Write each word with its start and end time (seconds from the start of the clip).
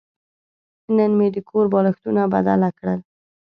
نن 0.95 1.11
مې 1.17 1.27
د 1.35 1.37
کور 1.49 1.65
بالښتونه 1.73 2.21
بدله 2.33 2.69
کړل. 2.77 2.99